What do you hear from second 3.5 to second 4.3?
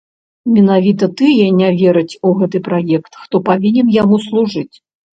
павінен яму